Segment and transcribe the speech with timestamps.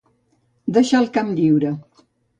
[0.77, 1.75] Deixar el camp lliure.